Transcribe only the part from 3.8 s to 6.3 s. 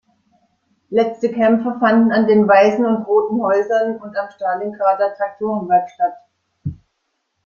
und am Stalingrader Traktorenwerk statt.